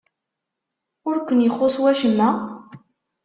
[1.07, 2.29] Ur ken-ixuṣṣ wacemma?